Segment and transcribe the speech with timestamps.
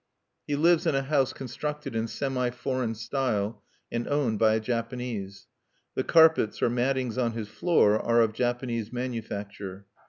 [0.47, 3.61] He lives in a house constructed in "semi foreign style,"
[3.91, 5.45] and owned by a Japanese.
[5.93, 9.85] The carpets or mattings on his floor are of Japanese manufacture.